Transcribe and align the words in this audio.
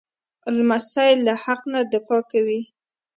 لمسی 0.55 1.11
له 1.25 1.33
حق 1.43 1.61
نه 1.73 1.79
دفاع 1.93 2.21
کوي. 2.31 2.61